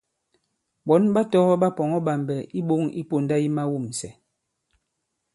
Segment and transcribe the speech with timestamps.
[0.87, 4.13] Ɓɔ̌n ɓa tɔgɔ̄ ɓa pɔ̀ŋɔ̄ ɓàmbɛ̀ i iɓoŋ i pōnda yi mawûmsɛ̀.